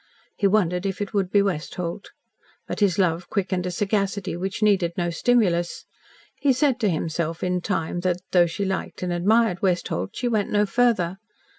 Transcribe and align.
He 0.35 0.47
wondered 0.47 0.87
if 0.87 0.99
it 0.99 1.13
would 1.13 1.29
be 1.29 1.43
Westholt. 1.43 2.09
But 2.67 2.79
his 2.79 2.97
love 2.97 3.29
quickened 3.29 3.67
a 3.67 3.69
sagacity 3.69 4.35
which 4.35 4.63
needed 4.63 4.93
no 4.97 5.11
stimulus. 5.11 5.85
He 6.39 6.53
said 6.53 6.79
to 6.79 6.89
himself 6.89 7.43
in 7.43 7.61
time 7.61 7.99
that, 7.99 8.17
though 8.31 8.47
she 8.47 8.65
liked 8.65 9.03
and 9.03 9.13
admired 9.13 9.61
Westholt, 9.61 10.15
she 10.15 10.27
went 10.27 10.49
no 10.49 10.65
farther. 10.65 11.17